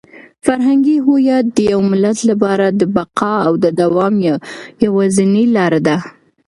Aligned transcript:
فرهنګي 0.45 0.97
هویت 1.05 1.45
د 1.55 1.57
یو 1.71 1.79
ملت 1.91 2.19
لپاره 2.29 2.65
د 2.79 2.81
بقا 2.95 3.33
او 3.47 3.53
د 3.63 3.65
دوام 3.79 4.13
یوازینۍ 4.85 5.45
لاره 5.55 5.79
ده. 5.87 5.97